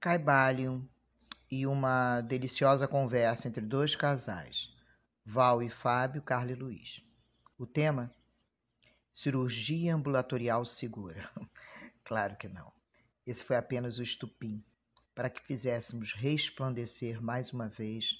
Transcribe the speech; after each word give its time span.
Caibalion 0.00 0.82
e 1.50 1.66
uma 1.66 2.20
deliciosa 2.20 2.86
conversa 2.86 3.48
entre 3.48 3.60
dois 3.60 3.94
casais, 3.94 4.70
Val 5.24 5.62
e 5.62 5.70
Fábio, 5.70 6.22
Carla 6.22 6.52
e 6.52 6.54
Luiz. 6.54 7.02
O 7.58 7.66
tema? 7.66 8.14
Cirurgia 9.12 9.94
ambulatorial 9.94 10.64
segura. 10.64 11.30
claro 12.04 12.36
que 12.36 12.48
não. 12.48 12.72
Esse 13.26 13.42
foi 13.42 13.56
apenas 13.56 13.98
o 13.98 14.02
estupim 14.02 14.62
para 15.14 15.30
que 15.30 15.40
fizéssemos 15.40 16.12
resplandecer 16.12 17.22
mais 17.22 17.52
uma 17.52 17.68
vez 17.68 18.10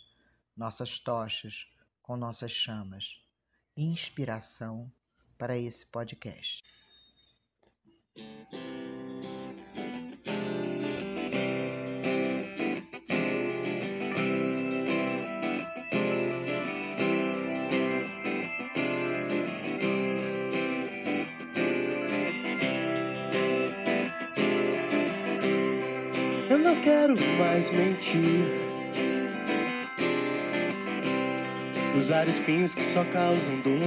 nossas 0.57 0.99
tochas 0.99 1.69
com 2.03 2.17
nossas 2.17 2.51
chamas. 2.51 3.21
Inspiração 3.77 4.91
para 5.37 5.59
esse 5.59 5.85
podcast. 5.87 6.65
Quero 27.17 27.39
mais 27.39 27.71
mentir. 27.71 28.45
Usar 31.97 32.29
espinhos 32.29 32.75
que 32.75 32.83
só 32.93 33.05
causam 33.05 33.61
dor. 33.61 33.81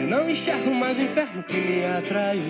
Eu 0.00 0.06
não 0.08 0.28
enxergo 0.28 0.74
mais 0.74 0.96
o 0.96 1.02
inferno 1.02 1.42
que 1.42 1.56
me 1.56 1.84
atraiu. 1.84 2.42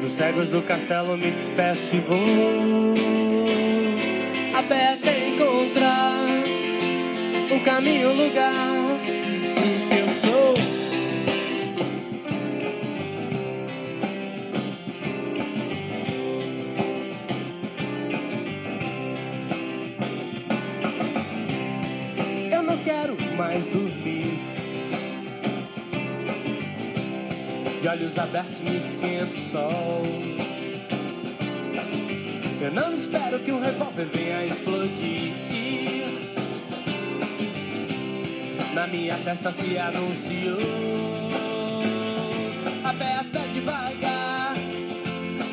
Dos 0.00 0.12
cegos 0.12 0.50
do 0.50 0.62
castelo 0.62 1.16
me 1.16 1.30
despeço 1.30 1.94
e 1.94 2.00
vou 2.00 2.94
aberto 4.56 5.08
a 5.08 5.18
encontrar 5.28 6.26
um 7.52 7.60
caminho, 7.62 8.10
um 8.10 8.26
lugar 8.26 8.71
mais 23.36 23.66
dormir. 23.66 24.38
De 27.80 27.88
olhos 27.88 28.16
abertos 28.18 28.60
me 28.60 28.78
esquenta 28.78 29.32
o 29.32 29.36
sol. 29.50 30.02
Eu 32.60 32.70
não 32.70 32.94
espero 32.94 33.40
que 33.40 33.50
o 33.50 33.58
revólver 33.58 34.06
venha 34.14 34.38
a 34.38 34.46
explodir. 34.46 35.32
Na 38.74 38.86
minha 38.86 39.18
testa 39.18 39.52
se 39.52 39.76
anunciou. 39.76 40.58
Aberta 42.84 43.40
devagar, 43.48 44.54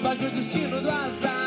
foge 0.02 0.26
o 0.26 0.32
destino 0.32 0.82
do 0.82 0.90
azar. 0.90 1.39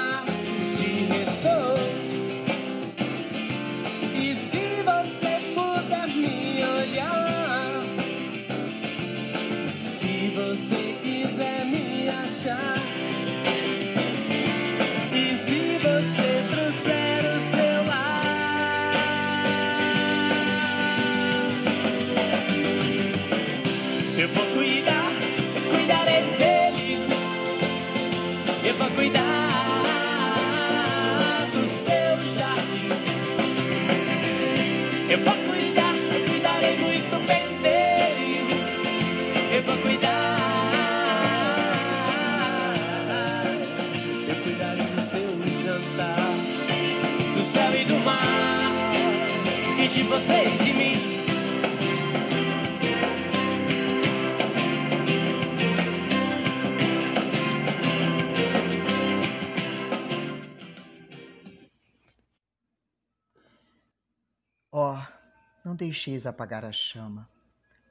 Não 65.73 65.77
deixeis 65.77 66.27
apagar 66.27 66.67
a 66.67 66.71
chama, 66.71 67.27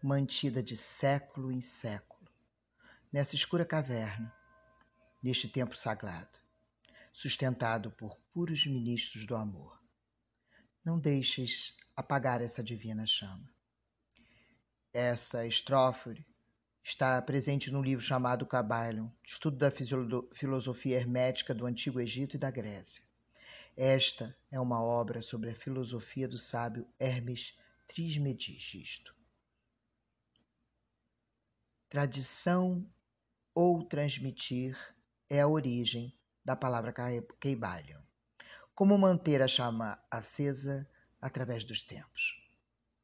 mantida 0.04 0.62
de 0.62 0.78
século 0.78 1.52
em 1.52 1.62
século, 1.62 2.30
nessa 3.12 3.34
escura 3.34 3.66
caverna, 3.66 4.32
neste 5.22 5.48
templo 5.48 5.76
sagrado, 5.76 6.38
sustentado 7.12 7.90
por 7.90 8.16
puros 8.32 8.68
ministros 8.68 9.26
do 9.26 9.36
amor. 9.36 9.82
Não 10.86 11.00
deixes 11.00 11.76
apagar 11.96 12.40
essa 12.40 12.62
divina 12.64 13.08
chama. 13.08 13.52
Essa 14.94 15.48
estrofe 15.48 16.24
está 16.84 17.20
presente 17.20 17.72
no 17.72 17.82
livro 17.82 18.06
chamado 18.06 18.46
Cabalon, 18.46 19.10
Estudo 19.26 19.58
da 19.58 19.72
Filosofia 19.72 20.98
Hermética 20.98 21.52
do 21.52 21.66
Antigo 21.66 22.00
Egito 22.00 22.36
e 22.36 22.40
da 22.40 22.52
Grécia. 22.52 23.02
Esta 23.76 24.38
é 24.52 24.60
uma 24.60 24.84
obra 24.84 25.24
sobre 25.24 25.50
a 25.50 25.56
filosofia 25.56 26.28
do 26.28 26.38
sábio 26.38 26.88
Hermes 27.00 27.60
Trismegisto. 27.94 29.14
Tradição 31.90 32.90
ou 33.54 33.84
transmitir 33.84 34.78
é 35.30 35.42
a 35.42 35.48
origem 35.50 36.18
da 36.44 36.56
palavra 36.56 36.94
Keibalion. 37.38 38.00
Como 38.74 38.98
manter 38.98 39.42
a 39.42 39.48
chama 39.48 40.02
acesa 40.10 40.90
através 41.20 41.66
dos 41.66 41.84
tempos. 41.84 42.42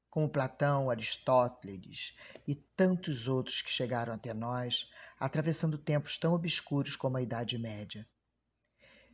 Como 0.09 0.29
Platão, 0.29 0.89
Aristóteles 0.89 2.15
e 2.47 2.55
tantos 2.55 3.27
outros 3.27 3.61
que 3.61 3.69
chegaram 3.69 4.13
até 4.13 4.33
nós, 4.33 4.89
atravessando 5.19 5.77
tempos 5.77 6.17
tão 6.17 6.33
obscuros 6.33 6.95
como 6.95 7.17
a 7.17 7.21
Idade 7.21 7.57
Média. 7.57 8.07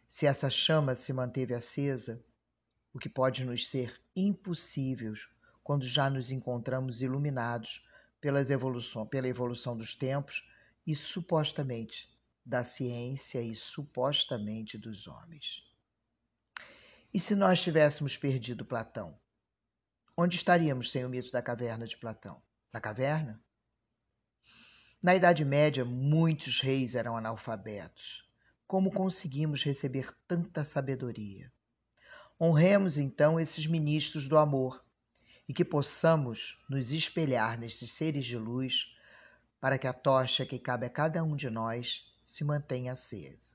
Se 0.08 0.28
essa 0.28 0.52
chama 0.52 0.96
se 0.96 1.12
manteve 1.12 1.56
acesa, 1.56 2.24
o 2.94 3.00
que 3.00 3.10
pode 3.10 3.44
nos 3.44 3.68
ser 3.68 4.00
impossível 4.16 5.16
quando 5.64 5.86
já 5.86 6.10
nos 6.10 6.30
encontramos 6.30 7.02
iluminados 7.02 7.84
pelas 8.20 8.50
evolução, 8.50 9.06
pela 9.08 9.28
evolução 9.28 9.76
dos 9.78 9.96
tempos 9.96 10.48
e 10.86 10.96
supostamente 10.96 12.10
da 12.46 12.64
ciência 12.64 13.42
e 13.42 13.56
supostamente 13.56 14.78
dos 14.78 15.08
homens. 15.08 15.64
E 17.14 17.20
se 17.20 17.36
nós 17.36 17.62
tivéssemos 17.62 18.18
perdido 18.18 18.66
Platão? 18.66 19.18
Onde 20.18 20.36
estaríamos 20.36 20.92
sem 20.92 21.06
o 21.06 21.10
mito 21.10 21.32
da 21.32 21.42
caverna 21.42 21.88
de 21.88 21.98
Platão? 21.98 22.42
Na 22.72 22.82
caverna? 22.82 23.42
Na 25.02 25.16
Idade 25.16 25.44
Média, 25.44 25.84
muitos 25.84 26.60
reis 26.60 26.96
eram 26.96 27.18
analfabetos. 27.18 28.28
Como 28.66 28.92
conseguimos 28.92 29.64
receber 29.64 30.16
tanta 30.28 30.64
sabedoria? 30.64 31.52
Honremos 32.40 32.98
então 32.98 33.40
esses 33.40 33.68
ministros 33.68 34.28
do 34.28 34.38
amor 34.38 34.84
e 35.48 35.54
que 35.54 35.66
possamos 35.66 36.58
nos 36.70 36.92
espelhar 36.92 37.60
nesses 37.60 37.92
seres 37.92 38.26
de 38.26 38.38
luz 38.38 38.96
para 39.60 39.78
que 39.78 39.88
a 39.88 39.94
tocha 39.94 40.46
que 40.46 40.60
cabe 40.60 40.86
a 40.86 40.90
cada 40.90 41.24
um 41.24 41.36
de 41.36 41.50
nós 41.50 42.06
se 42.26 42.44
mantenha 42.44 42.94
acesa. 42.94 43.54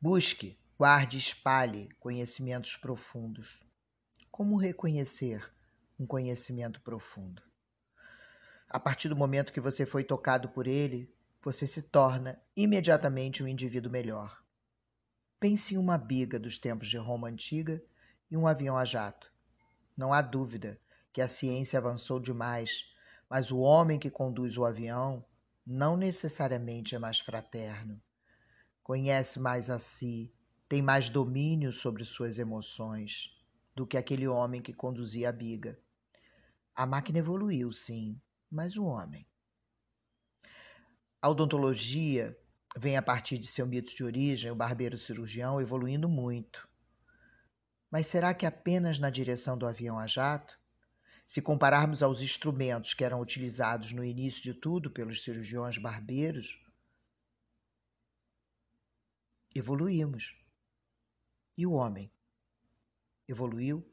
Busque, 0.00 0.58
guarde 0.78 1.16
e 1.16 1.20
espalhe 1.20 1.90
conhecimentos 2.00 2.76
profundos. 2.76 3.62
Como 4.30 4.56
reconhecer 4.56 5.52
um 5.98 6.06
conhecimento 6.06 6.80
profundo? 6.80 7.42
A 8.68 8.78
partir 8.78 9.08
do 9.08 9.16
momento 9.16 9.52
que 9.52 9.60
você 9.60 9.84
foi 9.84 10.04
tocado 10.04 10.48
por 10.48 10.66
ele, 10.66 11.12
você 11.42 11.66
se 11.66 11.82
torna 11.82 12.40
imediatamente 12.56 13.42
um 13.42 13.48
indivíduo 13.48 13.90
melhor. 13.90 14.42
Pense 15.38 15.74
em 15.74 15.78
uma 15.78 15.98
biga 15.98 16.38
dos 16.38 16.58
tempos 16.58 16.88
de 16.88 16.96
Roma 16.96 17.28
antiga 17.28 17.82
e 18.30 18.36
um 18.36 18.46
avião 18.46 18.76
a 18.76 18.84
jato. 18.84 19.29
Não 20.00 20.14
há 20.14 20.22
dúvida 20.22 20.80
que 21.12 21.20
a 21.20 21.28
ciência 21.28 21.78
avançou 21.78 22.18
demais, 22.18 22.86
mas 23.28 23.50
o 23.50 23.58
homem 23.58 23.98
que 23.98 24.08
conduz 24.08 24.56
o 24.56 24.64
avião 24.64 25.22
não 25.66 25.94
necessariamente 25.94 26.94
é 26.94 26.98
mais 26.98 27.20
fraterno. 27.20 28.00
Conhece 28.82 29.38
mais 29.38 29.68
a 29.68 29.78
si, 29.78 30.32
tem 30.66 30.80
mais 30.80 31.10
domínio 31.10 31.70
sobre 31.70 32.02
suas 32.06 32.38
emoções 32.38 33.30
do 33.76 33.86
que 33.86 33.98
aquele 33.98 34.26
homem 34.26 34.62
que 34.62 34.72
conduzia 34.72 35.28
a 35.28 35.32
biga. 35.32 35.78
A 36.74 36.86
máquina 36.86 37.18
evoluiu, 37.18 37.70
sim, 37.70 38.18
mas 38.50 38.78
o 38.78 38.86
homem. 38.86 39.26
A 41.20 41.28
odontologia 41.28 42.34
vem 42.74 42.96
a 42.96 43.02
partir 43.02 43.36
de 43.36 43.48
seu 43.48 43.66
mito 43.66 43.94
de 43.94 44.02
origem, 44.02 44.50
o 44.50 44.56
barbeiro 44.56 44.96
cirurgião, 44.96 45.60
evoluindo 45.60 46.08
muito. 46.08 46.69
Mas 47.90 48.06
será 48.06 48.32
que 48.32 48.46
apenas 48.46 48.98
na 48.98 49.10
direção 49.10 49.58
do 49.58 49.66
avião 49.66 49.98
a 49.98 50.06
jato? 50.06 50.58
Se 51.26 51.42
compararmos 51.42 52.02
aos 52.02 52.20
instrumentos 52.20 52.94
que 52.94 53.04
eram 53.04 53.20
utilizados 53.20 53.92
no 53.92 54.04
início 54.04 54.42
de 54.42 54.54
tudo 54.54 54.90
pelos 54.90 55.22
cirurgiões 55.22 55.76
barbeiros, 55.76 56.60
evoluímos. 59.54 60.36
E 61.56 61.66
o 61.66 61.72
homem? 61.72 62.10
Evoluiu? 63.28 63.84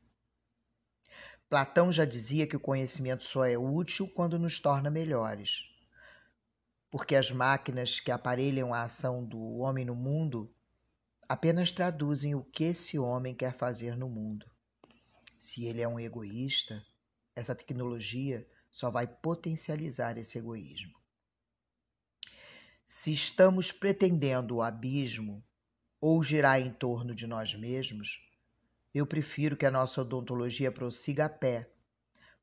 Platão 1.49 1.91
já 1.91 2.05
dizia 2.05 2.45
que 2.45 2.55
o 2.55 2.59
conhecimento 2.59 3.23
só 3.23 3.45
é 3.45 3.57
útil 3.57 4.07
quando 4.07 4.37
nos 4.37 4.59
torna 4.59 4.89
melhores. 4.89 5.63
Porque 6.89 7.15
as 7.15 7.31
máquinas 7.31 7.99
que 7.99 8.11
aparelham 8.11 8.73
a 8.73 8.83
ação 8.83 9.23
do 9.23 9.57
homem 9.57 9.85
no 9.85 9.95
mundo 9.95 10.53
apenas 11.27 11.71
traduzem 11.71 12.35
o 12.35 12.43
que 12.43 12.63
esse 12.63 12.97
homem 12.97 13.35
quer 13.35 13.53
fazer 13.57 13.97
no 13.97 14.07
mundo. 14.07 14.49
Se 15.37 15.65
ele 15.65 15.81
é 15.81 15.87
um 15.87 15.99
egoísta, 15.99 16.83
essa 17.35 17.53
tecnologia 17.53 18.47
só 18.69 18.89
vai 18.89 19.07
potencializar 19.07 20.17
esse 20.17 20.37
egoísmo. 20.37 20.97
Se 22.85 23.11
estamos 23.11 23.71
pretendendo 23.71 24.55
o 24.55 24.61
abismo 24.61 25.43
ou 25.99 26.23
girar 26.23 26.61
em 26.61 26.71
torno 26.71 27.13
de 27.13 27.27
nós 27.27 27.53
mesmos, 27.53 28.21
eu 28.93 29.05
prefiro 29.05 29.57
que 29.57 29.65
a 29.65 29.71
nossa 29.71 30.01
odontologia 30.01 30.71
prossiga 30.71 31.25
a 31.25 31.29
pé 31.29 31.69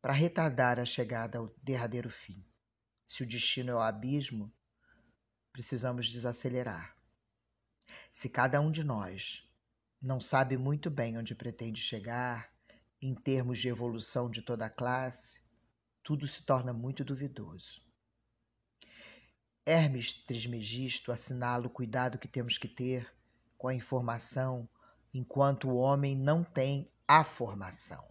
para 0.02 0.12
retardar 0.12 0.78
a 0.78 0.84
chegada 0.84 1.38
ao 1.38 1.54
derradeiro 1.62 2.10
fim. 2.10 2.44
Se 3.06 3.22
o 3.22 3.26
destino 3.26 3.70
é 3.70 3.74
o 3.74 3.80
abismo, 3.80 4.52
precisamos 5.50 6.08
desacelerar. 6.08 6.93
Se 8.14 8.28
cada 8.28 8.60
um 8.60 8.70
de 8.70 8.84
nós 8.84 9.44
não 10.00 10.20
sabe 10.20 10.56
muito 10.56 10.88
bem 10.88 11.18
onde 11.18 11.34
pretende 11.34 11.80
chegar, 11.80 12.48
em 13.02 13.12
termos 13.12 13.58
de 13.58 13.68
evolução 13.68 14.30
de 14.30 14.40
toda 14.40 14.66
a 14.66 14.70
classe, 14.70 15.40
tudo 16.00 16.24
se 16.24 16.44
torna 16.44 16.72
muito 16.72 17.04
duvidoso. 17.04 17.82
Hermes 19.66 20.12
Trismegisto 20.12 21.10
assinala 21.10 21.66
o 21.66 21.70
cuidado 21.70 22.16
que 22.16 22.28
temos 22.28 22.56
que 22.56 22.68
ter 22.68 23.12
com 23.58 23.66
a 23.66 23.74
informação 23.74 24.68
enquanto 25.12 25.68
o 25.68 25.76
homem 25.76 26.16
não 26.16 26.44
tem 26.44 26.88
a 27.08 27.24
formação. 27.24 28.06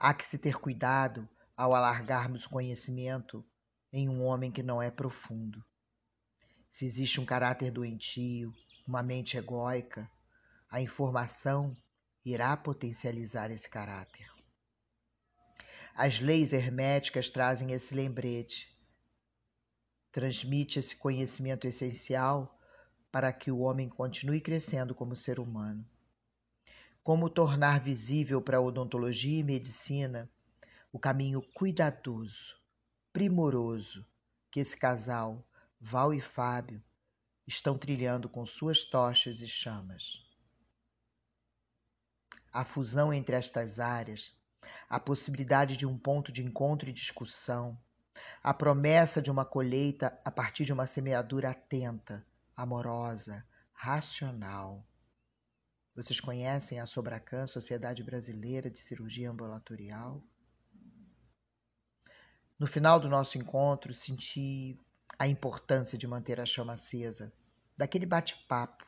Há 0.00 0.14
que 0.14 0.24
se 0.24 0.38
ter 0.38 0.56
cuidado 0.58 1.28
ao 1.54 1.74
alargarmos 1.74 2.46
o 2.46 2.50
conhecimento 2.50 3.44
em 3.92 4.08
um 4.08 4.24
homem 4.24 4.50
que 4.50 4.62
não 4.62 4.80
é 4.80 4.90
profundo. 4.90 5.62
Se 6.70 6.86
existe 6.86 7.20
um 7.20 7.26
caráter 7.26 7.70
doentio, 7.70 8.54
uma 8.86 9.02
mente 9.02 9.36
egóica, 9.36 10.10
a 10.70 10.80
informação 10.80 11.76
irá 12.24 12.56
potencializar 12.56 13.50
esse 13.50 13.68
caráter. 13.68 14.30
As 15.94 16.20
leis 16.20 16.52
herméticas 16.52 17.30
trazem 17.30 17.72
esse 17.72 17.94
lembrete. 17.94 18.76
Transmite 20.12 20.78
esse 20.78 20.94
conhecimento 20.94 21.66
essencial 21.66 22.58
para 23.10 23.32
que 23.32 23.50
o 23.50 23.60
homem 23.60 23.88
continue 23.88 24.40
crescendo 24.40 24.94
como 24.94 25.16
ser 25.16 25.40
humano. 25.40 25.88
Como 27.02 27.30
tornar 27.30 27.80
visível 27.80 28.42
para 28.42 28.58
a 28.58 28.60
odontologia 28.60 29.40
e 29.40 29.42
medicina 29.42 30.30
o 30.92 30.98
caminho 30.98 31.42
cuidadoso, 31.54 32.56
primoroso 33.12 34.06
que 34.50 34.60
esse 34.60 34.76
casal, 34.76 35.46
Val 35.80 36.12
e 36.12 36.20
Fábio, 36.20 36.82
estão 37.46 37.78
trilhando 37.78 38.28
com 38.28 38.44
suas 38.44 38.84
tochas 38.84 39.40
e 39.40 39.48
chamas 39.48 40.26
a 42.56 42.64
fusão 42.64 43.12
entre 43.12 43.36
estas 43.36 43.78
áreas, 43.78 44.32
a 44.88 44.98
possibilidade 44.98 45.76
de 45.76 45.84
um 45.84 45.98
ponto 45.98 46.32
de 46.32 46.42
encontro 46.42 46.88
e 46.88 46.92
discussão, 46.92 47.78
a 48.42 48.54
promessa 48.54 49.20
de 49.20 49.30
uma 49.30 49.44
colheita 49.44 50.18
a 50.24 50.30
partir 50.30 50.64
de 50.64 50.72
uma 50.72 50.86
semeadura 50.86 51.50
atenta, 51.50 52.24
amorosa, 52.56 53.44
racional. 53.74 54.82
Vocês 55.94 56.18
conhecem 56.18 56.80
a 56.80 56.86
Sobracan, 56.86 57.46
Sociedade 57.46 58.02
Brasileira 58.02 58.70
de 58.70 58.78
Cirurgia 58.78 59.30
Ambulatorial? 59.30 60.24
No 62.58 62.66
final 62.66 62.98
do 62.98 63.06
nosso 63.06 63.36
encontro, 63.36 63.92
senti 63.92 64.80
a 65.18 65.26
importância 65.26 65.96
de 65.96 66.06
manter 66.06 66.40
a 66.40 66.46
chama 66.46 66.74
acesa, 66.74 67.32
daquele 67.76 68.06
bate-papo, 68.06 68.84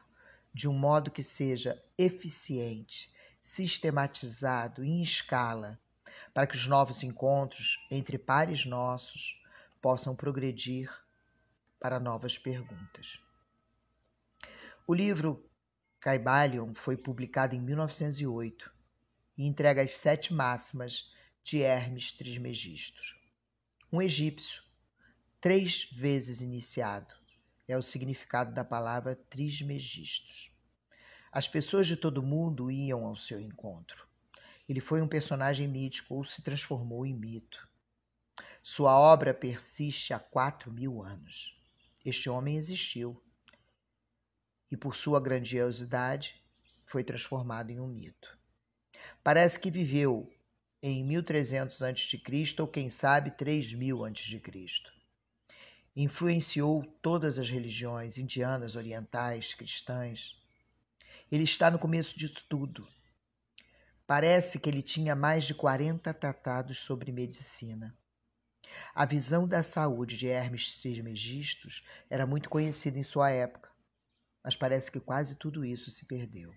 de 0.53 0.69
um 0.69 0.73
modo 0.73 1.11
que 1.11 1.23
seja 1.23 1.83
eficiente, 1.97 3.13
sistematizado 3.41 4.85
em 4.85 5.03
escala, 5.03 5.79
para 6.35 6.47
que 6.47 6.57
os 6.57 6.67
novos 6.67 7.03
encontros 7.03 7.79
entre 7.91 8.19
pares 8.19 8.65
nossos 8.65 9.41
possam 9.81 10.15
progredir 10.15 10.91
para 11.79 12.01
novas 12.01 12.37
perguntas. 12.37 13.21
O 14.87 14.95
livro 14.95 15.49
Caibalion 16.01 16.75
foi 16.75 16.97
publicado 16.97 17.55
em 17.55 17.61
1908 17.61 18.73
e 19.37 19.47
entrega 19.47 19.83
as 19.83 19.97
sete 19.97 20.33
máximas 20.33 21.13
de 21.43 21.61
Hermes 21.61 22.13
Trismegisto. 22.13 23.01
Um 23.93 24.03
egípcio, 24.03 24.63
três 25.41 25.85
vezes 25.93 26.41
iniciado, 26.41 27.15
é 27.69 27.77
o 27.77 27.83
significado 27.83 28.53
da 28.53 28.65
palavra 28.65 29.15
Trismegistos. 29.15 30.51
As 31.31 31.47
pessoas 31.47 31.87
de 31.87 31.97
todo 31.97 32.23
mundo 32.23 32.71
iam 32.71 33.07
ao 33.07 33.15
seu 33.15 33.41
encontro. 33.41 34.07
Ele 34.69 34.81
foi 34.81 35.01
um 35.01 35.09
personagem 35.09 35.69
mítico 35.69 36.15
ou 36.15 36.25
se 36.25 36.43
transformou 36.43 37.07
em 37.07 37.15
mito. 37.15 37.69
Sua 38.63 38.99
obra 38.99 39.33
persiste 39.33 40.13
há 40.13 40.19
quatro 40.19 40.73
mil 40.73 41.03
anos. 41.03 41.57
Este 42.05 42.29
homem 42.29 42.57
existiu 42.57 43.23
e, 44.71 44.77
por 44.77 44.97
sua 44.97 45.21
grandiosidade, 45.21 46.43
foi 46.85 47.05
transformado 47.05 47.71
em 47.71 47.79
um 47.79 47.87
mito. 47.87 48.37
Parece 49.23 49.59
que 49.59 49.71
viveu 49.71 50.31
em 50.83 51.05
1300 51.05 51.83
a.C. 51.83 52.21
ou 52.59 52.67
quem 52.67 52.91
sabe 52.91 53.31
3000 53.31 54.05
a.C. 54.05 54.98
Influenciou 56.01 56.85
todas 57.03 57.41
as 57.41 57.49
religiões 57.49 58.19
indianas, 58.19 58.77
orientais, 58.77 59.53
cristãs, 59.53 60.41
ele 61.29 61.43
está 61.43 61.73
no 61.73 61.77
começo 61.77 62.17
disso 62.17 62.45
tudo. 62.49 62.87
Parece 64.07 64.61
que 64.61 64.71
ele 64.71 64.81
tinha 64.81 65.17
mais 65.17 65.43
de 65.43 65.57
40 65.57 66.15
tratados 66.15 66.79
sobre 66.79 67.11
medicina. 67.11 67.93
A 68.95 69.05
visão 69.05 69.49
da 69.49 69.65
saúde 69.65 70.17
de 70.17 70.29
Hermes 70.29 70.79
Trismegistus 70.79 71.85
era 72.09 72.25
muito 72.25 72.49
conhecida 72.49 72.97
em 72.97 73.03
sua 73.03 73.33
época, 73.33 73.69
mas 74.41 74.55
parece 74.55 74.93
que 74.93 75.01
quase 75.01 75.35
tudo 75.35 75.65
isso 75.65 75.91
se 75.91 76.05
perdeu. 76.05 76.55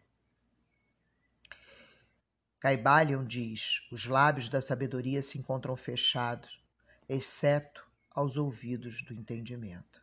Caibalion 2.60 3.26
diz: 3.26 3.82
os 3.92 4.06
lábios 4.06 4.50
da 4.50 4.62
sabedoria 4.62 5.24
se 5.24 5.40
encontram 5.40 5.76
fechados, 5.76 6.64
exceto 7.10 7.90
aos 8.14 8.38
ouvidos 8.38 9.04
do 9.04 9.14
entendimento. 9.14 10.02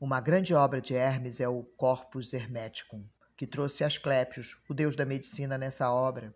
Uma 0.00 0.20
grande 0.20 0.54
obra 0.54 0.80
de 0.80 0.94
Hermes 0.94 1.40
é 1.40 1.48
o 1.48 1.62
Corpus 1.62 2.32
Hermeticum, 2.32 3.06
que 3.36 3.46
trouxe 3.46 3.84
Asclépios, 3.84 4.60
o 4.68 4.74
deus 4.74 4.96
da 4.96 5.04
medicina, 5.04 5.56
nessa 5.56 5.90
obra. 5.90 6.34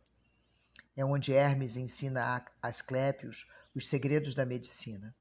É 0.95 1.05
onde 1.05 1.33
Hermes 1.33 1.77
ensina 1.77 2.37
a 2.37 2.69
Asclépios 2.69 3.47
os 3.75 3.89
segredos 3.89 4.35
da 4.35 4.47
medicina. 4.47 5.15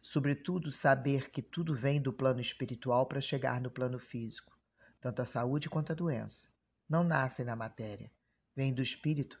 Sobretudo, 0.00 0.72
saber 0.72 1.30
que 1.30 1.40
tudo 1.40 1.74
vem 1.74 2.02
do 2.02 2.12
plano 2.12 2.40
espiritual 2.40 3.06
para 3.06 3.20
chegar 3.20 3.60
no 3.60 3.70
plano 3.70 3.98
físico. 3.98 4.52
Tanto 5.00 5.22
a 5.22 5.24
saúde 5.24 5.70
quanto 5.70 5.92
a 5.92 5.94
doença. 5.94 6.42
Não 6.88 7.04
nascem 7.04 7.44
na 7.44 7.56
matéria, 7.56 8.10
vêm 8.54 8.74
do 8.74 8.82
espírito 8.82 9.40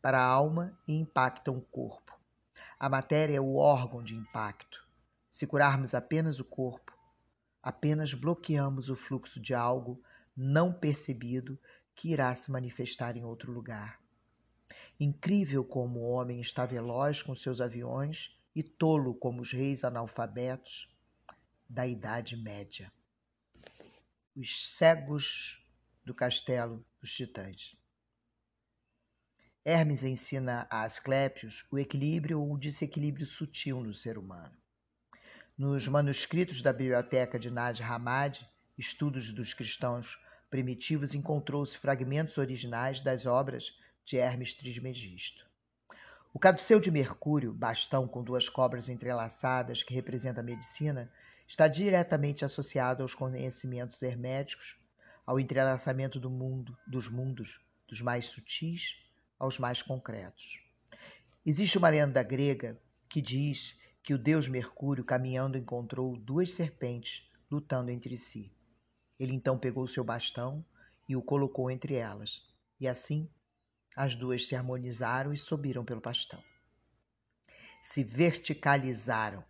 para 0.00 0.18
a 0.18 0.26
alma 0.26 0.76
e 0.86 0.92
impactam 0.94 1.56
o 1.56 1.62
corpo. 1.62 2.12
A 2.82 2.88
matéria 2.88 3.36
é 3.36 3.40
o 3.40 3.54
órgão 3.54 4.02
de 4.02 4.16
impacto. 4.16 4.84
Se 5.30 5.46
curarmos 5.46 5.94
apenas 5.94 6.40
o 6.40 6.44
corpo, 6.44 6.92
apenas 7.62 8.12
bloqueamos 8.12 8.90
o 8.90 8.96
fluxo 8.96 9.38
de 9.38 9.54
algo 9.54 10.02
não 10.36 10.72
percebido 10.72 11.56
que 11.94 12.10
irá 12.10 12.34
se 12.34 12.50
manifestar 12.50 13.16
em 13.16 13.22
outro 13.22 13.52
lugar. 13.52 14.00
Incrível 14.98 15.64
como 15.64 16.00
o 16.00 16.10
homem 16.10 16.40
está 16.40 16.66
veloz 16.66 17.22
com 17.22 17.36
seus 17.36 17.60
aviões 17.60 18.36
e 18.52 18.64
tolo 18.64 19.14
como 19.14 19.42
os 19.42 19.52
reis 19.52 19.84
analfabetos 19.84 20.92
da 21.68 21.86
Idade 21.86 22.36
Média. 22.36 22.92
Os 24.34 24.76
cegos 24.76 25.64
do 26.04 26.12
castelo 26.12 26.84
dos 27.00 27.12
titãs. 27.12 27.76
Hermes 29.64 30.02
ensina 30.02 30.66
a 30.68 30.82
Asclépios 30.82 31.64
o 31.70 31.78
equilíbrio 31.78 32.40
ou 32.40 32.52
o 32.52 32.58
desequilíbrio 32.58 33.24
sutil 33.24 33.80
no 33.80 33.94
ser 33.94 34.18
humano. 34.18 34.52
Nos 35.56 35.86
manuscritos 35.86 36.60
da 36.60 36.72
biblioteca 36.72 37.38
de 37.38 37.48
Nag 37.48 37.80
Hammadi, 37.80 38.44
Estudos 38.76 39.32
dos 39.32 39.54
Cristãos 39.54 40.18
Primitivos, 40.50 41.14
encontrou-se 41.14 41.78
fragmentos 41.78 42.38
originais 42.38 43.00
das 43.00 43.24
obras 43.24 43.72
de 44.04 44.16
Hermes 44.16 44.52
Trismegisto. 44.52 45.46
O 46.34 46.40
caduceu 46.40 46.80
de 46.80 46.90
Mercúrio, 46.90 47.54
bastão 47.54 48.08
com 48.08 48.24
duas 48.24 48.48
cobras 48.48 48.88
entrelaçadas 48.88 49.84
que 49.84 49.94
representa 49.94 50.40
a 50.40 50.44
medicina, 50.44 51.08
está 51.46 51.68
diretamente 51.68 52.44
associado 52.44 53.04
aos 53.04 53.14
conhecimentos 53.14 54.02
herméticos, 54.02 54.76
ao 55.24 55.38
entrelaçamento 55.38 56.18
do 56.18 56.28
mundo, 56.28 56.76
dos 56.84 57.08
mundos, 57.08 57.60
dos 57.86 58.00
mais 58.00 58.26
sutis 58.26 59.00
aos 59.42 59.58
mais 59.58 59.82
concretos. 59.82 60.62
Existe 61.44 61.76
uma 61.76 61.88
lenda 61.88 62.22
grega 62.22 62.80
que 63.08 63.20
diz 63.20 63.76
que 64.00 64.14
o 64.14 64.18
deus 64.18 64.46
Mercúrio, 64.46 65.04
caminhando, 65.04 65.58
encontrou 65.58 66.16
duas 66.16 66.52
serpentes 66.52 67.28
lutando 67.50 67.90
entre 67.90 68.16
si. 68.16 68.54
Ele 69.18 69.34
então 69.34 69.58
pegou 69.58 69.88
seu 69.88 70.04
bastão 70.04 70.64
e 71.08 71.16
o 71.16 71.22
colocou 71.22 71.68
entre 71.72 71.94
elas, 71.94 72.40
e 72.78 72.86
assim 72.86 73.28
as 73.96 74.14
duas 74.14 74.46
se 74.46 74.54
harmonizaram 74.54 75.32
e 75.32 75.38
subiram 75.38 75.84
pelo 75.84 76.00
bastão. 76.00 76.42
Se 77.82 78.04
verticalizaram. 78.04 79.44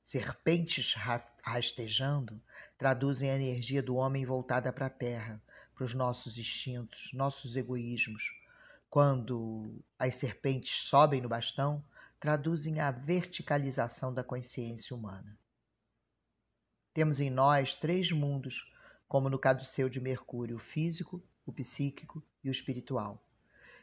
Serpentes 0.00 0.94
rastejando 1.42 2.40
traduzem 2.78 3.30
a 3.30 3.34
energia 3.34 3.82
do 3.82 3.96
homem 3.96 4.24
voltada 4.24 4.72
para 4.72 4.86
a 4.86 4.90
terra, 4.90 5.42
para 5.74 5.84
os 5.84 5.92
nossos 5.92 6.38
instintos, 6.38 7.10
nossos 7.12 7.56
egoísmos, 7.56 8.22
quando 8.90 9.84
as 9.98 10.14
serpentes 10.14 10.82
sobem 10.82 11.20
no 11.20 11.28
bastão, 11.28 11.84
traduzem 12.18 12.80
a 12.80 12.90
verticalização 12.90 14.12
da 14.12 14.24
consciência 14.24 14.96
humana. 14.96 15.38
Temos 16.94 17.20
em 17.20 17.30
nós 17.30 17.74
três 17.74 18.10
mundos, 18.10 18.72
como 19.06 19.28
no 19.28 19.38
caduceu 19.38 19.88
de 19.88 20.00
Mercúrio: 20.00 20.56
o 20.56 20.60
físico, 20.60 21.22
o 21.44 21.52
psíquico 21.52 22.22
e 22.42 22.48
o 22.48 22.50
espiritual. 22.50 23.22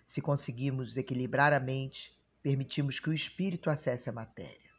Se 0.07 0.21
conseguimos 0.21 0.97
equilibrar 0.97 1.53
a 1.53 1.59
mente, 1.59 2.13
permitimos 2.41 2.99
que 2.99 3.09
o 3.09 3.13
espírito 3.13 3.69
acesse 3.69 4.09
a 4.09 4.13
matéria. 4.13 4.69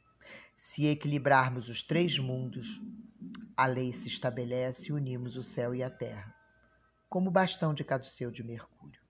Se 0.56 0.86
equilibrarmos 0.86 1.68
os 1.68 1.82
três 1.82 2.18
mundos, 2.18 2.80
a 3.56 3.66
lei 3.66 3.92
se 3.92 4.08
estabelece 4.08 4.88
e 4.88 4.92
unimos 4.92 5.36
o 5.36 5.42
céu 5.42 5.74
e 5.74 5.82
a 5.82 5.90
terra, 5.90 6.34
como 7.08 7.28
o 7.28 7.32
bastão 7.32 7.72
de 7.72 7.84
caduceu 7.84 8.30
de 8.30 8.42
Mercúrio. 8.42 9.05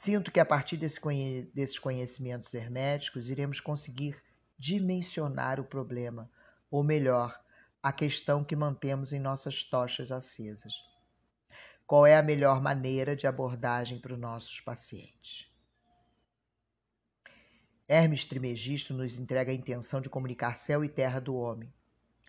Sinto 0.00 0.30
que 0.30 0.38
a 0.38 0.46
partir 0.46 0.76
desse 0.76 1.00
conhe 1.00 1.50
desses 1.52 1.76
conhecimentos 1.76 2.54
herméticos 2.54 3.28
iremos 3.28 3.58
conseguir 3.58 4.16
dimensionar 4.56 5.58
o 5.58 5.64
problema, 5.64 6.30
ou 6.70 6.84
melhor, 6.84 7.36
a 7.82 7.92
questão 7.92 8.44
que 8.44 8.54
mantemos 8.54 9.12
em 9.12 9.18
nossas 9.18 9.64
tochas 9.64 10.12
acesas. 10.12 10.72
Qual 11.84 12.06
é 12.06 12.16
a 12.16 12.22
melhor 12.22 12.62
maneira 12.62 13.16
de 13.16 13.26
abordagem 13.26 13.98
para 13.98 14.12
os 14.12 14.20
nossos 14.20 14.60
pacientes? 14.60 15.52
Hermes 17.88 18.24
Trimegisto 18.24 18.94
nos 18.94 19.18
entrega 19.18 19.50
a 19.50 19.54
intenção 19.54 20.00
de 20.00 20.08
comunicar 20.08 20.54
céu 20.54 20.84
e 20.84 20.88
terra 20.88 21.20
do 21.20 21.34
homem, 21.34 21.74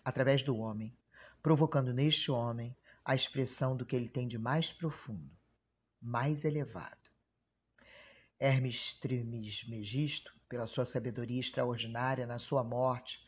através 0.04 0.42
do 0.42 0.56
homem, 0.56 0.92
provocando 1.40 1.94
neste 1.94 2.32
homem 2.32 2.76
a 3.04 3.14
expressão 3.14 3.76
do 3.76 3.86
que 3.86 3.94
ele 3.94 4.08
tem 4.08 4.26
de 4.26 4.38
mais 4.38 4.72
profundo, 4.72 5.30
mais 6.02 6.44
elevado. 6.44 6.99
Hermes 8.42 8.94
Trismegisto, 8.94 10.34
pela 10.48 10.66
sua 10.66 10.86
sabedoria 10.86 11.38
extraordinária 11.38 12.26
na 12.26 12.38
sua 12.38 12.64
morte, 12.64 13.22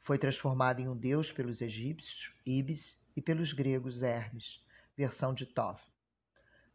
foi 0.00 0.18
transformado 0.18 0.80
em 0.80 0.86
um 0.86 0.94
deus 0.94 1.32
pelos 1.32 1.62
egípcios, 1.62 2.34
Ibis, 2.44 3.00
e 3.16 3.22
pelos 3.22 3.54
gregos, 3.54 4.02
Hermes, 4.02 4.62
versão 4.94 5.32
de 5.32 5.46
Thoth, 5.46 5.80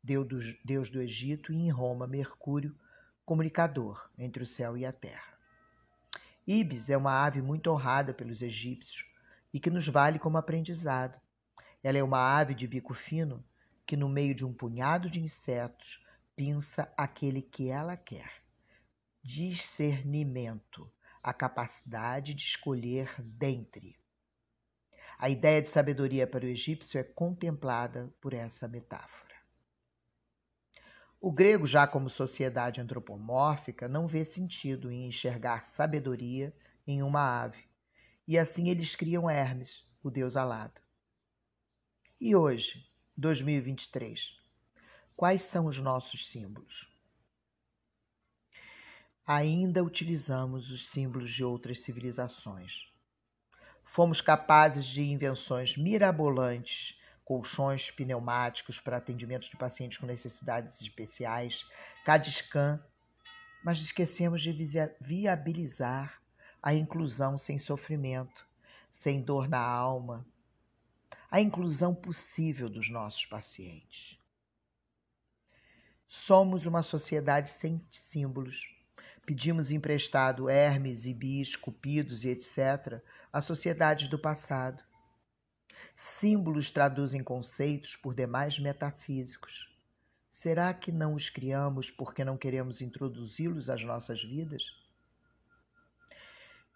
deus 0.03 0.89
do 0.89 1.01
Egito, 1.01 1.53
e 1.53 1.55
em 1.55 1.69
Roma, 1.69 2.07
Mercúrio, 2.07 2.75
comunicador 3.23 4.09
entre 4.17 4.41
o 4.41 4.47
céu 4.47 4.75
e 4.75 4.85
a 4.85 4.91
terra. 4.91 5.38
Ibis 6.47 6.89
é 6.89 6.97
uma 6.97 7.23
ave 7.23 7.41
muito 7.43 7.69
honrada 7.69 8.12
pelos 8.12 8.41
egípcios 8.41 9.05
e 9.53 9.59
que 9.59 9.69
nos 9.69 9.88
vale 9.88 10.17
como 10.17 10.38
aprendizado. 10.38 11.21
Ela 11.83 12.00
é 12.00 12.03
uma 12.03 12.38
ave 12.38 12.55
de 12.55 12.67
bico 12.67 12.93
fino 12.95 13.45
que, 13.85 13.95
no 13.95 14.09
meio 14.09 14.33
de 14.33 14.43
um 14.43 14.51
punhado 14.51 15.09
de 15.09 15.21
insetos, 15.21 16.03
pinça 16.35 16.91
aquele 16.97 17.41
que 17.41 17.69
ela 17.69 17.95
quer. 17.95 18.43
Discernimento, 19.21 20.91
a 21.21 21.33
capacidade 21.33 22.33
de 22.33 22.43
escolher 22.43 23.15
dentre. 23.21 23.97
A 25.17 25.29
ideia 25.29 25.61
de 25.61 25.69
sabedoria 25.69 26.27
para 26.27 26.45
o 26.45 26.49
egípcio 26.49 26.99
é 26.99 27.03
contemplada 27.03 28.13
por 28.19 28.33
essa 28.33 28.67
metáfora. 28.67 29.33
O 31.21 31.31
grego, 31.31 31.65
já 31.65 31.87
como 31.87 32.09
sociedade 32.09 32.81
antropomórfica, 32.81 33.87
não 33.87 34.07
vê 34.07 34.25
sentido 34.25 34.91
em 34.91 35.07
enxergar 35.07 35.65
sabedoria 35.65 36.53
em 36.85 37.01
uma 37.01 37.43
ave, 37.43 37.63
e 38.27 38.37
assim 38.37 38.67
eles 38.69 38.93
criam 38.93 39.29
Hermes, 39.29 39.87
o 40.03 40.11
deus 40.11 40.35
alado. 40.35 40.81
E 42.19 42.35
hoje, 42.35 42.85
2023, 43.15 44.42
Quais 45.15 45.43
são 45.43 45.67
os 45.67 45.79
nossos 45.79 46.27
símbolos? 46.27 46.89
Ainda 49.25 49.84
utilizamos 49.84 50.72
os 50.72 50.89
símbolos 50.89 51.29
de 51.29 51.43
outras 51.43 51.82
civilizações. 51.82 52.91
Fomos 53.86 54.20
capazes 54.20 54.86
de 54.86 55.03
invenções 55.03 55.77
mirabolantes, 55.77 57.00
colchões 57.24 57.91
pneumáticos 57.91 58.79
para 58.79 58.98
atendimento 58.98 59.50
de 59.50 59.55
pacientes 59.55 60.00
com 60.00 60.08
necessidades 60.08 60.82
especiais, 60.82 61.63
CAD-SCAN, 62.03 62.84
mas 63.63 63.79
esquecemos 63.79 64.41
de 64.41 64.51
viabilizar 65.00 66.20
a 66.62 66.74
inclusão 66.74 67.38
sem 67.38 67.60
sofrimento, 67.60 68.46
sem 68.91 69.22
dor 69.22 69.48
na 69.48 69.62
alma, 69.62 70.25
a 71.29 71.39
inclusão 71.39 71.93
possível 71.93 72.67
dos 72.67 72.89
nossos 72.89 73.25
pacientes. 73.25 74.22
Somos 76.15 76.67
uma 76.67 76.84
sociedade 76.84 77.50
sem 77.50 77.84
símbolos. 77.89 78.72
Pedimos 79.25 79.72
emprestado 79.72 80.48
Hermes, 80.48 81.08
Ibis, 81.08 81.55
Cupidos 81.55 82.24
e 82.24 82.29
etc. 82.29 83.01
a 83.34 83.41
sociedades 83.41 84.08
do 84.08 84.20
passado. 84.20 84.84
Símbolos 85.96 86.70
traduzem 86.70 87.24
conceitos 87.24 87.96
por 87.96 88.13
demais 88.13 88.60
metafísicos. 88.60 89.75
Será 90.29 90.72
que 90.72 90.91
não 90.91 91.15
os 91.15 91.32
criamos 91.32 91.89
porque 91.89 92.24
não 92.24 92.38
queremos 92.38 92.79
introduzi-los 92.79 93.67
às 93.67 93.84
nossas 93.84 94.22
vidas? 94.24 94.63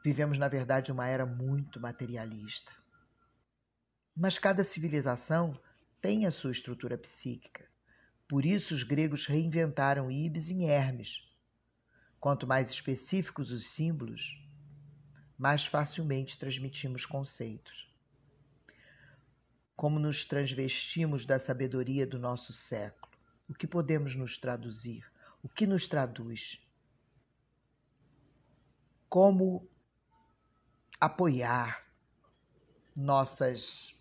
Vivemos, 0.04 0.40
na 0.40 0.48
verdade, 0.48 0.92
uma 0.92 1.06
era 1.08 1.28
muito 1.28 1.80
materialista. 1.80 2.72
Mas 4.16 4.40
cada 4.40 4.64
civilização 4.64 5.56
tem 6.02 6.26
a 6.26 6.32
sua 6.32 6.52
estrutura 6.52 6.98
psíquica. 6.98 7.77
Por 8.28 8.46
isso, 8.46 8.74
os 8.74 8.84
gregos 8.84 9.26
reinventaram 9.26 10.12
Ibis 10.12 10.50
em 10.50 10.68
Hermes. 10.70 11.26
Quanto 12.20 12.46
mais 12.46 12.70
específicos 12.70 13.52
os 13.52 13.68
símbolos, 13.68 14.38
mais 15.38 15.66
facilmente 15.66 16.38
transmitimos 16.38 17.06
conceitos. 17.06 17.88
Como 19.76 20.00
nos 20.00 20.26
transvestimos 20.26 21.26
da 21.26 21.40
sabedoria 21.40 22.06
do 22.06 22.20
nosso 22.20 22.52
século? 22.52 23.14
O 23.48 23.54
que 23.54 23.68
podemos 23.68 24.16
nos 24.16 24.38
traduzir? 24.38 25.06
O 25.42 25.48
que 25.48 25.66
nos 25.66 25.88
traduz? 25.88 26.60
Como 29.08 29.70
apoiar 31.00 31.86
nossas 32.94 33.96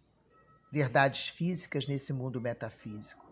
verdades 0.72 1.28
físicas 1.28 1.86
nesse 1.86 2.12
mundo 2.12 2.40
metafísico? 2.40 3.25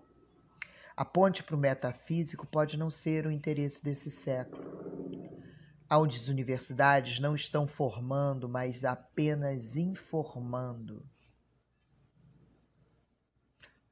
A 0.96 1.04
ponte 1.04 1.42
para 1.42 1.56
o 1.56 1.58
metafísico 1.58 2.46
pode 2.46 2.76
não 2.76 2.88
ser 2.88 3.26
o 3.26 3.30
interesse 3.32 3.82
desse 3.82 4.10
século, 4.10 4.62
onde 5.90 6.16
as 6.16 6.28
universidades 6.28 7.18
não 7.18 7.34
estão 7.34 7.66
formando, 7.66 8.48
mas 8.48 8.84
apenas 8.84 9.76
informando. 9.76 11.04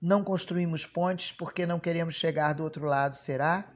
Não 0.00 0.22
construímos 0.22 0.86
pontes 0.86 1.32
porque 1.32 1.66
não 1.66 1.80
queremos 1.80 2.14
chegar 2.14 2.52
do 2.52 2.62
outro 2.62 2.86
lado, 2.86 3.16
será? 3.16 3.72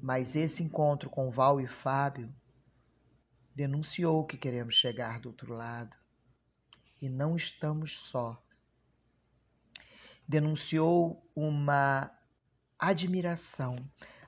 Mas 0.00 0.36
esse 0.36 0.62
encontro 0.62 1.10
com 1.10 1.30
Val 1.30 1.60
e 1.60 1.66
Fábio 1.66 2.34
denunciou 3.54 4.24
que 4.24 4.38
queremos 4.38 4.74
chegar 4.74 5.20
do 5.20 5.28
outro 5.28 5.52
lado 5.52 5.96
e 7.00 7.08
não 7.10 7.36
estamos 7.36 7.98
só. 8.08 8.42
Denunciou 10.28 11.26
uma 11.34 12.10
admiração. 12.78 13.76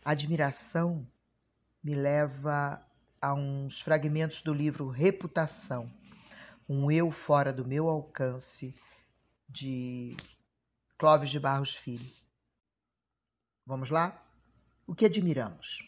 Admiração 0.03 1.07
me 1.85 1.95
leva 1.95 2.83
a 3.21 3.35
uns 3.35 3.83
fragmentos 3.83 4.41
do 4.41 4.55
livro 4.55 4.89
Reputação, 4.89 5.93
um 6.67 6.91
eu 6.91 7.11
fora 7.11 7.53
do 7.53 7.67
meu 7.67 7.89
alcance, 7.89 8.75
de 9.47 10.17
Clóvis 10.97 11.31
de 11.31 11.39
Barros 11.39 11.75
Filho. 11.75 12.11
Vamos 13.67 13.91
lá? 13.91 14.27
O 14.87 14.95
que 14.95 15.05
admiramos? 15.05 15.87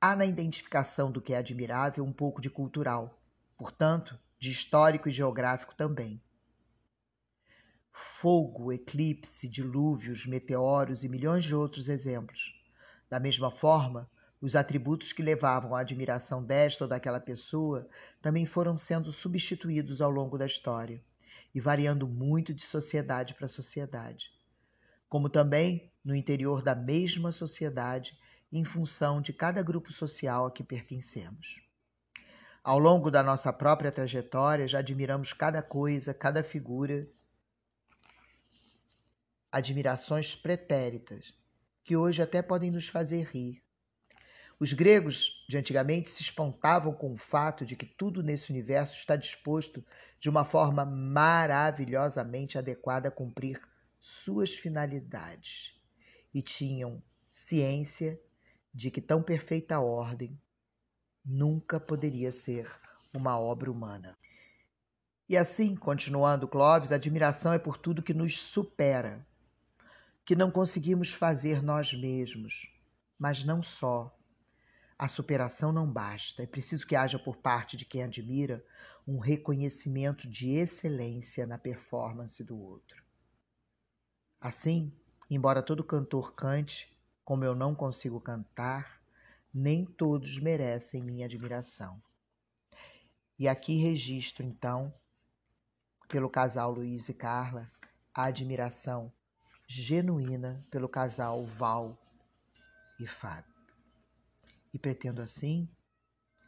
Há 0.00 0.14
na 0.14 0.24
identificação 0.24 1.10
do 1.10 1.20
que 1.20 1.34
é 1.34 1.36
admirável 1.36 2.04
um 2.04 2.12
pouco 2.12 2.40
de 2.40 2.48
cultural, 2.48 3.20
portanto, 3.58 4.18
de 4.38 4.50
histórico 4.50 5.08
e 5.08 5.12
geográfico 5.12 5.74
também. 5.74 6.22
Fogo, 8.20 8.70
eclipse, 8.70 9.48
dilúvios, 9.48 10.26
meteoros 10.26 11.04
e 11.04 11.08
milhões 11.08 11.42
de 11.42 11.54
outros 11.54 11.88
exemplos. 11.88 12.54
Da 13.08 13.18
mesma 13.18 13.50
forma, 13.50 14.10
os 14.42 14.54
atributos 14.54 15.10
que 15.10 15.22
levavam 15.22 15.74
à 15.74 15.80
admiração 15.80 16.44
desta 16.44 16.84
ou 16.84 16.88
daquela 16.88 17.18
pessoa 17.18 17.88
também 18.20 18.44
foram 18.44 18.76
sendo 18.76 19.10
substituídos 19.10 20.02
ao 20.02 20.10
longo 20.10 20.36
da 20.36 20.44
história 20.44 21.02
e 21.54 21.60
variando 21.60 22.06
muito 22.06 22.52
de 22.52 22.62
sociedade 22.62 23.32
para 23.32 23.48
sociedade, 23.48 24.30
como 25.08 25.30
também 25.30 25.90
no 26.04 26.14
interior 26.14 26.62
da 26.62 26.74
mesma 26.74 27.32
sociedade, 27.32 28.18
em 28.52 28.66
função 28.66 29.22
de 29.22 29.32
cada 29.32 29.62
grupo 29.62 29.90
social 29.90 30.44
a 30.44 30.50
que 30.50 30.62
pertencemos. 30.62 31.58
Ao 32.62 32.78
longo 32.78 33.10
da 33.10 33.22
nossa 33.22 33.50
própria 33.50 33.90
trajetória, 33.90 34.68
já 34.68 34.80
admiramos 34.80 35.32
cada 35.32 35.62
coisa, 35.62 36.12
cada 36.12 36.44
figura, 36.44 37.08
admirações 39.50 40.34
pretéritas, 40.34 41.32
que 41.84 41.96
hoje 41.96 42.22
até 42.22 42.40
podem 42.42 42.70
nos 42.70 42.88
fazer 42.88 43.24
rir. 43.24 43.62
Os 44.58 44.74
gregos 44.74 45.44
de 45.48 45.56
antigamente 45.56 46.10
se 46.10 46.22
espantavam 46.22 46.92
com 46.92 47.14
o 47.14 47.16
fato 47.16 47.64
de 47.64 47.74
que 47.74 47.86
tudo 47.86 48.22
nesse 48.22 48.50
universo 48.50 48.94
está 48.94 49.16
disposto 49.16 49.82
de 50.18 50.28
uma 50.28 50.44
forma 50.44 50.84
maravilhosamente 50.84 52.58
adequada 52.58 53.08
a 53.08 53.10
cumprir 53.10 53.58
suas 53.98 54.54
finalidades. 54.54 55.74
E 56.32 56.42
tinham 56.42 57.02
ciência 57.24 58.20
de 58.72 58.90
que 58.90 59.00
tão 59.00 59.22
perfeita 59.22 59.80
ordem 59.80 60.38
nunca 61.24 61.80
poderia 61.80 62.30
ser 62.30 62.70
uma 63.14 63.38
obra 63.38 63.70
humana. 63.70 64.16
E 65.26 65.36
assim, 65.36 65.74
continuando 65.74 66.46
Clóvis, 66.46 66.92
a 66.92 66.96
admiração 66.96 67.52
é 67.52 67.58
por 67.58 67.78
tudo 67.78 68.02
que 68.02 68.12
nos 68.12 68.38
supera, 68.38 69.26
que 70.30 70.36
não 70.36 70.48
conseguimos 70.48 71.12
fazer 71.12 71.60
nós 71.60 71.92
mesmos, 71.92 72.72
mas 73.18 73.42
não 73.42 73.60
só 73.64 74.16
a 74.96 75.08
superação 75.08 75.72
não 75.72 75.90
basta, 75.90 76.44
é 76.44 76.46
preciso 76.46 76.86
que 76.86 76.94
haja 76.94 77.18
por 77.18 77.38
parte 77.38 77.76
de 77.76 77.84
quem 77.84 78.04
admira 78.04 78.64
um 79.04 79.18
reconhecimento 79.18 80.28
de 80.28 80.50
excelência 80.50 81.44
na 81.48 81.58
performance 81.58 82.44
do 82.44 82.56
outro. 82.56 83.02
Assim, 84.40 84.96
embora 85.28 85.64
todo 85.64 85.82
cantor 85.82 86.32
cante, 86.36 86.96
como 87.24 87.42
eu 87.42 87.56
não 87.56 87.74
consigo 87.74 88.20
cantar, 88.20 89.02
nem 89.52 89.84
todos 89.84 90.38
merecem 90.38 91.02
minha 91.02 91.26
admiração. 91.26 92.00
E 93.36 93.48
aqui 93.48 93.78
registro, 93.78 94.46
então, 94.46 94.94
pelo 96.06 96.30
casal 96.30 96.70
Luiz 96.70 97.08
e 97.08 97.14
Carla, 97.14 97.68
a 98.14 98.26
admiração 98.26 99.12
genuína 99.70 100.60
pelo 100.68 100.88
casal 100.88 101.46
Val 101.46 101.96
e 102.98 103.06
Fábio 103.06 103.54
e 104.74 104.78
pretendo 104.80 105.22
assim 105.22 105.68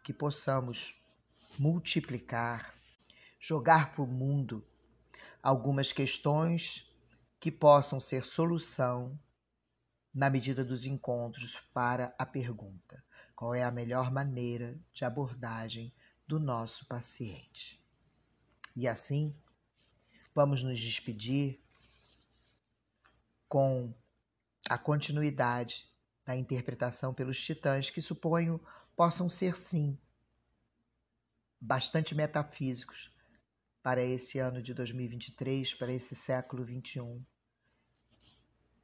que 0.03 0.13
possamos 0.13 1.01
multiplicar, 1.57 2.75
jogar 3.39 3.95
para 3.95 4.03
o 4.03 4.09
mundo 4.09 4.67
algumas 5.41 5.93
questões 5.93 6.85
que 7.39 7.53
possam 7.53 8.01
ser 8.01 8.25
solução 8.25 9.17
na 10.13 10.29
medida 10.29 10.65
dos 10.65 10.85
encontros 10.85 11.57
para 11.73 12.13
a 12.19 12.27
pergunta: 12.27 13.05
qual 13.37 13.55
é 13.55 13.63
a 13.63 13.71
melhor 13.71 14.11
maneira 14.11 14.77
de 14.93 15.05
abordagem 15.05 15.95
do 16.27 16.41
nosso 16.41 16.89
paciente? 16.89 17.81
E 18.75 18.89
assim, 18.89 19.33
vamos 20.35 20.61
nos 20.65 20.81
despedir 20.81 21.63
com 23.53 23.93
a 24.67 24.79
continuidade 24.79 25.87
da 26.25 26.35
interpretação 26.35 27.13
pelos 27.13 27.39
titãs, 27.39 27.91
que 27.91 28.01
suponho 28.01 28.59
possam 28.97 29.29
ser, 29.29 29.59
sim, 29.59 29.99
bastante 31.61 32.15
metafísicos 32.15 33.15
para 33.83 34.03
esse 34.03 34.39
ano 34.39 34.63
de 34.63 34.73
2023, 34.73 35.75
para 35.75 35.93
esse 35.93 36.15
século 36.15 36.65
21. 36.65 37.23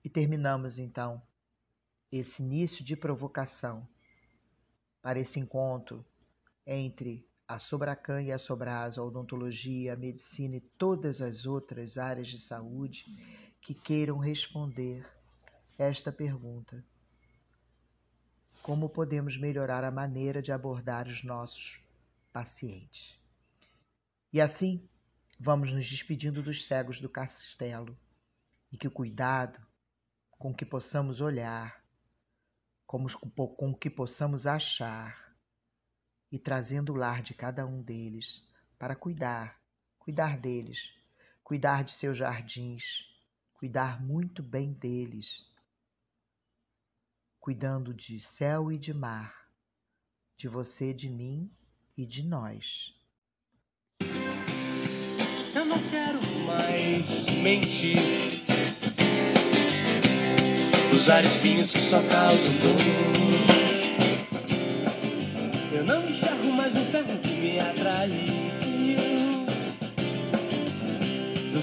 E 0.04 0.10
terminamos 0.10 0.78
então 0.78 1.22
esse 2.12 2.42
início 2.42 2.84
de 2.84 2.94
provocação 2.94 3.88
para 5.00 5.18
esse 5.18 5.40
encontro 5.40 6.04
entre 6.66 7.26
a 7.48 7.58
Sobracan 7.58 8.20
e 8.20 8.30
a 8.30 8.38
Sobrasa, 8.38 9.00
a 9.00 9.04
odontologia, 9.04 9.94
a 9.94 9.96
medicina 9.96 10.56
e 10.56 10.60
todas 10.60 11.22
as 11.22 11.46
outras 11.46 11.96
áreas 11.96 12.28
de 12.28 12.38
saúde 12.38 13.06
que 13.60 13.74
queiram 13.74 14.18
responder 14.18 15.06
esta 15.78 16.10
pergunta 16.10 16.84
como 18.62 18.88
podemos 18.88 19.36
melhorar 19.36 19.84
a 19.84 19.90
maneira 19.90 20.42
de 20.42 20.52
abordar 20.52 21.06
os 21.06 21.22
nossos 21.22 21.80
pacientes. 22.32 23.18
E 24.32 24.40
assim, 24.40 24.88
vamos 25.38 25.72
nos 25.72 25.88
despedindo 25.88 26.42
dos 26.42 26.66
cegos 26.66 27.00
do 27.00 27.08
castelo 27.08 27.96
e 28.70 28.76
que 28.76 28.88
o 28.88 28.90
cuidado 28.90 29.58
com 30.30 30.54
que 30.54 30.64
possamos 30.64 31.20
olhar, 31.20 31.82
com 32.86 33.74
que 33.74 33.90
possamos 33.90 34.46
achar 34.46 35.34
e 36.30 36.38
trazendo 36.38 36.92
o 36.92 36.96
lar 36.96 37.22
de 37.22 37.34
cada 37.34 37.66
um 37.66 37.82
deles 37.82 38.42
para 38.78 38.94
cuidar, 38.94 39.60
cuidar 39.98 40.38
deles, 40.38 40.92
cuidar 41.42 41.82
de 41.82 41.92
seus 41.92 42.18
jardins, 42.18 43.07
cuidar 43.58 44.00
muito 44.00 44.40
bem 44.40 44.72
deles 44.72 45.44
cuidando 47.48 47.94
de 47.94 48.20
céu 48.20 48.70
e 48.70 48.76
de 48.76 48.92
mar, 48.92 49.34
de 50.36 50.46
você, 50.46 50.92
de 50.92 51.08
mim 51.08 51.50
e 51.96 52.04
de 52.04 52.22
nós. 52.22 52.92
Eu 55.54 55.64
não 55.64 55.78
quero 55.88 56.20
mais 56.46 57.08
mentir, 57.42 58.44
usar 60.94 61.24
espinhos 61.24 61.72
que 61.72 61.88
só 61.88 62.06
causam 62.06 62.52
dor. 62.58 62.76
Eu 65.72 65.84
não 65.86 66.06
enxergo 66.06 66.52
mais 66.52 66.76
o 66.76 66.84
ferro 66.92 67.18
que 67.22 67.28
me 67.28 67.58
atraiu. 67.58 68.37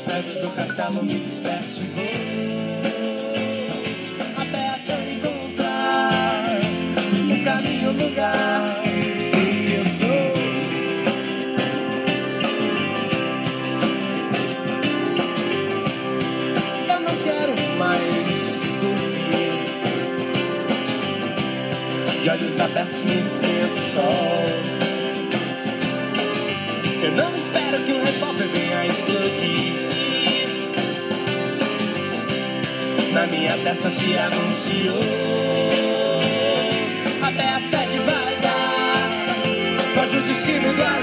Cegos 0.05 0.37
do 0.39 0.51
castelo 0.51 1.03
me 1.03 1.19
disperso 1.19 1.83
e 1.83 1.87
vou. 1.87 2.55
caminho, 7.45 7.91
lugar 7.91 8.81
que 8.83 9.73
eu 9.75 9.85
sou. 9.99 10.33
Eu 16.89 16.99
não 17.01 17.15
quero 17.23 17.53
mais 17.77 18.27
dormir. 18.81 19.53
De 22.23 22.29
olhos 22.31 22.59
abertos 22.59 23.01
me 23.03 23.21
esquento 23.21 23.77
o 23.77 23.81
sol. 23.93 24.45
Eu 27.03 27.11
não 27.11 27.35
espero 27.37 27.83
que 27.85 27.93
um 27.93 28.03
revólver 28.03 28.47
venha 28.47 28.87
explodir. 28.87 29.84
Na 33.15 33.25
minha 33.27 33.57
testa 33.59 33.89
se 33.91 34.17
anunciou 34.17 34.99
aberta 37.21 37.85
devagar. 37.85 39.09
Foge 39.93 40.17
o 40.17 40.21
destino 40.21 40.73
do 40.73 40.83
azar 40.83 40.94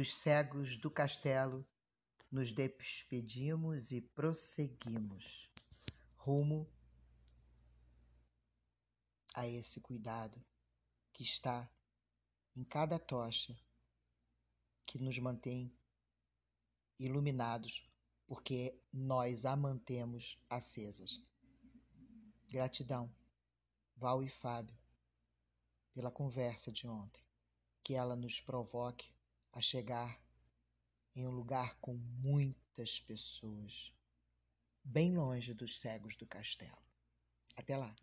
dos 0.00 0.16
cegos 0.16 0.78
do 0.78 0.90
castelo, 0.90 1.62
nos 2.32 2.52
despedimos 2.52 3.92
e 3.92 4.00
prosseguimos 4.00 5.46
rumo 6.16 6.66
a 9.34 9.46
esse 9.46 9.78
cuidado 9.78 10.42
que 11.12 11.22
está 11.22 11.70
em 12.56 12.64
cada 12.64 12.98
tocha 12.98 13.54
que 14.86 14.98
nos 14.98 15.18
mantém 15.18 15.70
iluminados, 16.98 17.86
porque 18.26 18.74
nós 18.90 19.44
a 19.44 19.54
mantemos 19.54 20.42
acesas. 20.48 21.22
Gratidão, 22.48 23.14
Val 23.94 24.22
e 24.22 24.30
Fábio, 24.30 24.78
pela 25.92 26.10
conversa 26.10 26.72
de 26.72 26.88
ontem 26.88 27.22
que 27.84 27.92
ela 27.92 28.16
nos 28.16 28.40
provoque 28.40 29.19
a 29.52 29.60
chegar 29.60 30.20
em 31.14 31.26
um 31.26 31.30
lugar 31.30 31.76
com 31.80 31.94
muitas 31.94 33.00
pessoas, 33.00 33.92
bem 34.84 35.16
longe 35.16 35.52
dos 35.52 35.78
cegos 35.78 36.16
do 36.16 36.26
castelo. 36.26 36.78
Até 37.56 37.76
lá! 37.76 37.94